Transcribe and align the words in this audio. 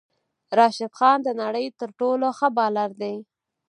راشد 0.57 0.91
خان 0.97 1.17
د 1.23 1.29
نړی 1.41 1.65
تر 1.79 1.89
ټولو 1.99 2.27
ښه 2.37 2.47
بالر 2.57 2.89
دی 3.01 3.15